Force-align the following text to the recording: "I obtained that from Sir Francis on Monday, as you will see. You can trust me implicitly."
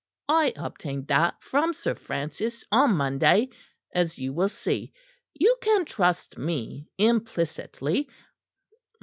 "I 0.29 0.51
obtained 0.55 1.09
that 1.09 1.35
from 1.43 1.75
Sir 1.75 1.93
Francis 1.93 2.65
on 2.71 2.95
Monday, 2.97 3.49
as 3.93 4.17
you 4.17 4.33
will 4.33 4.49
see. 4.49 4.93
You 5.35 5.57
can 5.61 5.85
trust 5.85 6.39
me 6.39 6.87
implicitly." 6.97 8.09